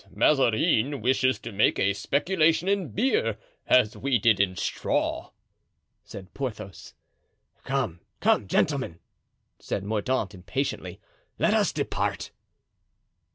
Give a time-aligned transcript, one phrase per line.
[0.05, 5.29] "Perhaps Mazarin wishes to make a speculation in beer, as we did in straw,"
[6.03, 6.95] said Porthos.
[7.65, 8.97] "Come, come, gentlemen,"
[9.59, 10.99] said Mordaunt, impatiently,
[11.37, 12.31] "let us depart."